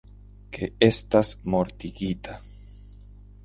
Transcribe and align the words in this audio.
Ke 0.55 0.69
estas 0.87 1.31
mortigita. 1.57 2.41